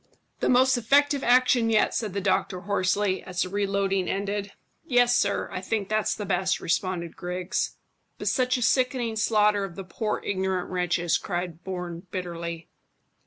"The 0.39 0.49
most 0.49 0.77
effective 0.79 1.23
action 1.23 1.69
yet," 1.69 1.93
said 1.93 2.13
the 2.13 2.21
doctor 2.21 2.61
hoarsely, 2.61 3.21
as 3.21 3.43
the 3.43 3.49
reloading 3.49 4.09
ended. 4.09 4.51
"Yes, 4.83 5.15
sir, 5.15 5.47
I 5.51 5.61
think 5.61 5.89
that's 5.89 6.15
best," 6.15 6.59
responded 6.59 7.15
Griggs. 7.15 7.77
"But 8.17 8.27
such 8.27 8.57
a 8.57 8.63
sickening 8.63 9.15
slaughter 9.15 9.63
of 9.63 9.75
the 9.75 9.83
poor 9.83 10.19
ignorant 10.25 10.71
wretches," 10.71 11.19
cried 11.19 11.63
Bourne 11.63 12.07
bitterly. 12.09 12.67